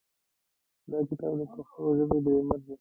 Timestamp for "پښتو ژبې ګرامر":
1.53-2.59